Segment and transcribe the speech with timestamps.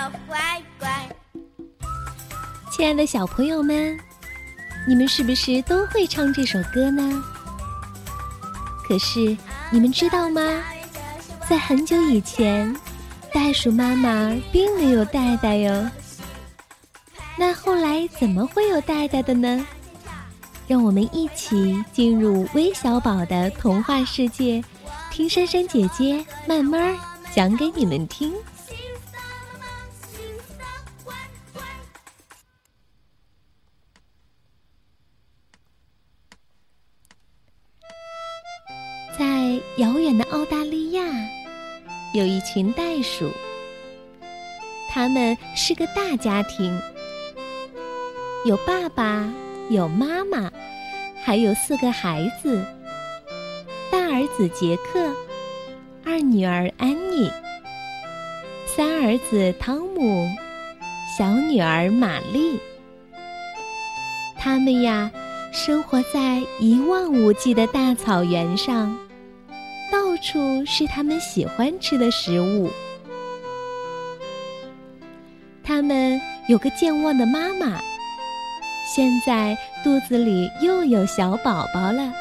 [0.00, 0.88] 小乖乖。
[2.72, 4.00] 亲爱的小朋友们，
[4.88, 7.22] 你们是不是都会唱这首歌呢？
[8.88, 9.36] 可是
[9.70, 10.40] 你们知道吗？
[11.46, 12.74] 在很久以前，
[13.30, 15.90] 袋鼠妈妈并没有袋袋哟。
[17.36, 19.66] 那后来怎么会有袋袋的呢？
[20.66, 24.64] 让我们一起进入微小宝的童话世界，
[25.10, 26.96] 听珊珊姐姐慢慢
[27.34, 28.32] 讲给你们听。
[39.80, 41.02] 遥远的澳大利亚，
[42.12, 43.30] 有一群袋鼠，
[44.90, 46.78] 他们是个大家庭，
[48.44, 49.26] 有爸爸。
[49.70, 50.50] 有妈妈，
[51.22, 52.60] 还有四个孩子：
[53.90, 55.14] 大儿子杰克，
[56.04, 57.30] 二女儿安妮，
[58.66, 60.28] 三儿子汤姆，
[61.16, 62.58] 小女儿玛丽。
[64.36, 65.10] 他们呀，
[65.52, 68.98] 生活在一望无际的大草原上，
[70.20, 72.70] 处是他们喜欢吃的食物。
[75.62, 77.80] 他们有个健忘的妈妈。
[78.92, 82.12] 现在肚子里又有小宝宝了，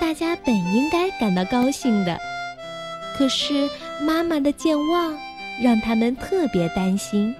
[0.00, 2.18] 大家本应该感到高兴的，
[3.16, 3.70] 可是
[4.02, 5.16] 妈妈的健忘
[5.62, 7.32] 让他们特别担心。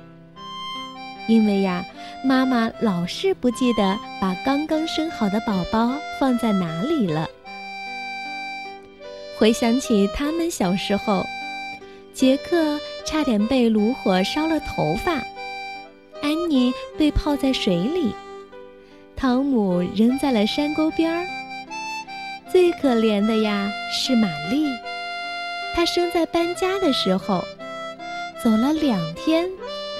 [1.26, 1.84] 因为呀，
[2.22, 7.28] 妈妈老是不记得把刚刚生好的宝宝放在哪里了。
[9.38, 11.24] 回想起他们小时候，
[12.14, 15.22] 杰克差点被炉火烧了头发。
[16.22, 18.14] 安妮被泡在水里，
[19.14, 21.26] 汤姆扔在了山沟边儿。
[22.50, 24.66] 最可怜的呀是玛丽，
[25.74, 27.44] 她生在搬家的时候，
[28.42, 29.46] 走了两天，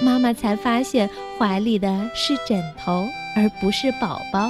[0.01, 4.49] 妈妈才发现怀里的是枕头而不是宝宝，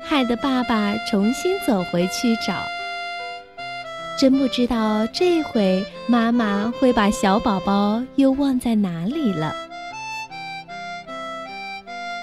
[0.00, 2.54] 害得爸爸重新走回去找。
[4.20, 9.50] 真不知道这回妈妈会把小宝宝又忘在哪里了。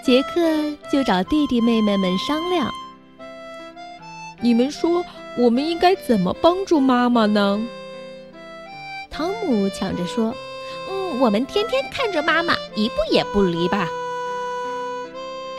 [0.06, 0.40] 杰克
[0.92, 2.72] 就找弟弟妹妹们商量
[4.40, 5.04] ：“你们说，
[5.40, 7.60] 我们应该怎么帮助妈妈呢？”
[9.10, 10.36] 汤姆抢着说
[10.92, 13.88] ：“嗯，我们天天看着妈妈，一步也不离吧。”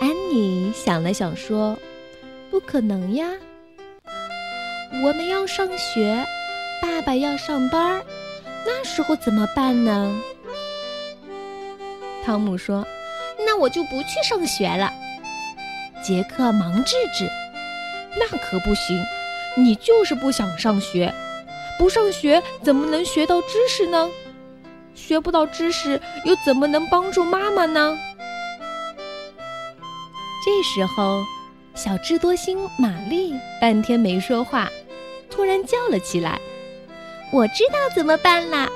[0.01, 1.77] 安妮想了想说
[2.49, 3.27] ：“不可能呀，
[5.05, 6.25] 我们要上学，
[6.83, 8.03] 爸爸要上班，
[8.67, 10.13] 那时候怎么办呢？”
[12.25, 12.85] 汤姆说。
[13.47, 14.93] 那我就不去上学了。
[16.03, 17.31] 杰克忙制止
[18.19, 19.01] ：“那可不行，
[19.57, 21.15] 你就是不想上学，
[21.79, 24.11] 不上学怎么能学到知识呢？
[24.93, 27.97] 学不到知识又怎么能帮助妈妈呢？”
[30.45, 31.23] 这时候，
[31.79, 34.69] 小智多星玛丽半天没说话，
[35.31, 36.41] 突然叫了起来
[37.33, 38.69] ：“我知道怎么办啦！”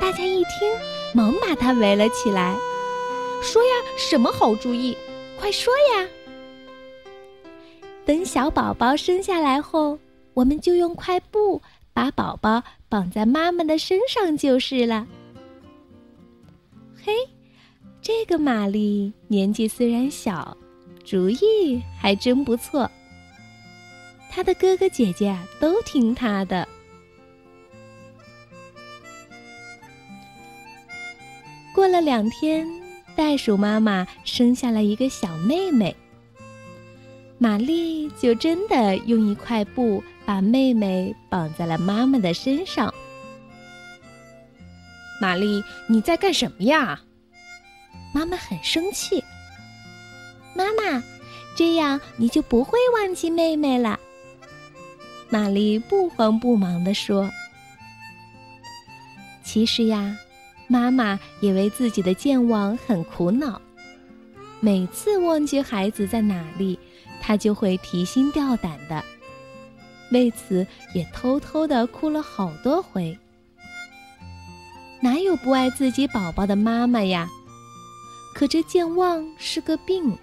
[0.00, 0.72] 大家一听，
[1.14, 2.56] 忙把她围了起来。
[3.42, 3.68] 说呀，
[3.98, 4.96] 什么好主意？
[5.38, 6.08] 快说呀！
[8.06, 9.98] 等小宝宝生下来后，
[10.32, 11.60] 我们就用块布
[11.92, 15.06] 把宝宝绑在妈妈的身上就是了。
[17.04, 17.12] 嘿，
[18.00, 20.56] 这个玛丽年纪虽然小，
[21.08, 22.90] 主意还真不错。
[24.30, 26.68] 他的哥哥姐姐都听他的。
[31.74, 32.66] 过了两天。
[33.16, 35.96] 袋鼠妈妈生下了一个小妹妹，
[37.36, 42.94] 玛丽就真的用一块布把妹妹绑在了妈妈的身上。
[45.20, 47.00] 玛丽，你在干什么呀？
[48.14, 49.20] 妈妈很生气。
[50.58, 51.00] 妈妈，
[51.54, 54.00] 这样你就不会忘记妹妹了。
[55.28, 57.30] 玛丽不慌不忙地说
[59.44, 60.18] ：“其实呀。”
[60.70, 63.58] 妈妈也为自己的健忘很苦恼，
[64.60, 66.78] 每次忘记孩子在哪里，
[67.22, 69.02] 她就会提心吊胆的，
[70.10, 73.18] 为此也偷偷的哭了好多回。
[75.00, 77.30] 哪有不爱自己宝宝的妈妈呀？
[78.34, 80.14] 可这健忘是个病，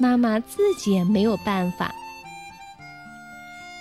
[0.00, 1.94] 妈妈自己也没有办法。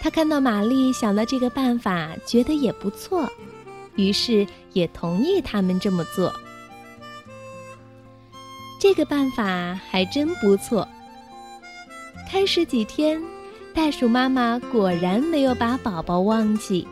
[0.01, 3.31] 她看到玛丽想到这个办法，觉得也不错。
[3.95, 6.33] 于是也同意他们这么做。
[8.80, 10.88] 这个办法还真不错。
[12.30, 13.22] 开始几天，
[13.74, 16.88] 袋鼠妈妈果然没有把宝宝忘记，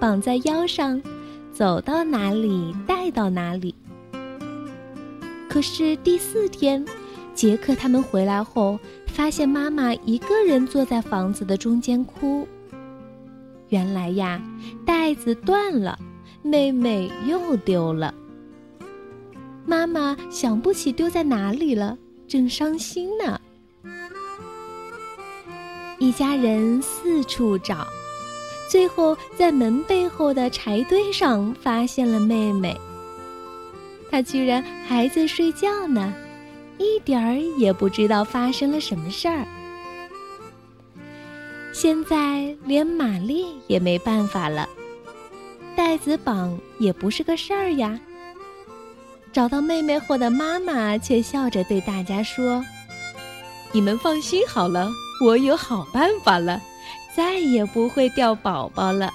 [0.00, 1.00] 绑在腰上，
[1.52, 3.74] 走到哪里带到哪里。
[5.48, 6.84] 可是第四天，
[7.36, 12.48] 杰克他们回来后，发现妈妈一个人坐在房子的中间哭。
[13.68, 14.42] 原来呀，
[14.86, 15.98] 带子断了，
[16.42, 18.14] 妹妹又丢了。
[19.66, 23.38] 妈妈想不起丢在哪里了，正伤心呢。
[25.98, 27.86] 一家人四处找，
[28.70, 32.74] 最后在门背后的柴堆上发现了妹妹。
[34.10, 36.14] 她居然还在睡觉呢，
[36.78, 39.46] 一点儿也不知道发生了什么事儿。
[41.72, 44.68] 现在连玛丽也没办法了，
[45.76, 47.98] 带子绑也不是个事儿呀。
[49.32, 52.64] 找到妹妹后的妈妈却笑着对大家说
[53.72, 56.60] ：“你们放心好了。”我有好办法了，
[57.16, 59.10] 再也不会掉宝宝了。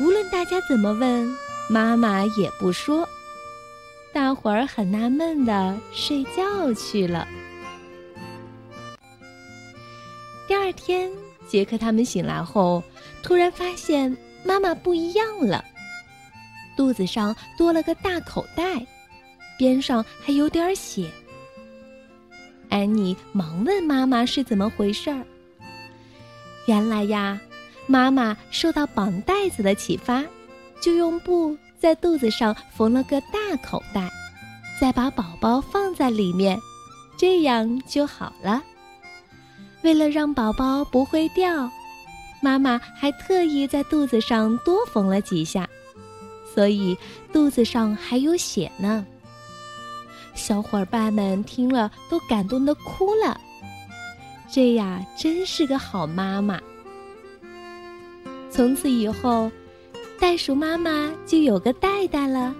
[0.00, 1.36] 无论大家怎么问，
[1.68, 3.06] 妈妈也不说。
[4.14, 7.26] 大伙儿很纳闷的睡觉去了。
[10.46, 11.10] 第二天，
[11.48, 12.80] 杰克他们醒来后，
[13.24, 15.64] 突然发现妈妈不一样了，
[16.76, 18.86] 肚子上多了个大口袋，
[19.58, 21.10] 边上还有点血。
[22.68, 25.26] 安妮忙问妈妈是怎么回事儿。
[26.66, 27.40] 原来呀，
[27.88, 30.22] 妈妈受到绑带子的启发，
[30.80, 34.10] 就用布在肚子上缝了个大口袋，
[34.80, 36.58] 再把宝宝放在里面，
[37.16, 38.62] 这样就好了。
[39.82, 41.70] 为了让宝宝不会掉，
[42.40, 45.68] 妈妈还特意在肚子上多缝了几下，
[46.54, 46.96] 所以
[47.32, 49.04] 肚子上还有血呢。
[50.34, 53.38] 小伙伴们听了都感动的哭了，
[54.50, 56.58] 这呀真是个好妈妈。
[58.50, 59.50] 从此以后，
[60.24, 62.56] 袋鼠妈妈就有个袋袋了，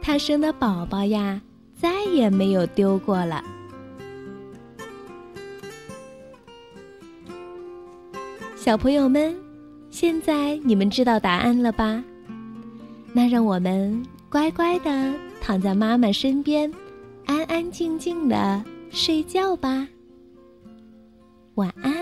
[0.00, 1.38] 它生的宝宝呀
[1.78, 3.44] 再也没有丢过了。
[8.56, 9.36] 小朋友们，
[9.90, 12.02] 现在你们知道答案了吧？
[13.12, 15.12] 那让我们乖乖的。
[15.38, 16.72] 躺在妈妈身边，
[17.26, 19.86] 安安静静的睡觉吧。
[21.56, 21.92] 晚安。